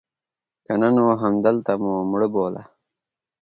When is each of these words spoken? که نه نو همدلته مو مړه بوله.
که 0.65 0.73
نه 0.81 0.89
نو 0.95 1.05
همدلته 1.21 1.73
مو 1.83 1.93
مړه 2.11 2.27
بوله. 2.33 2.63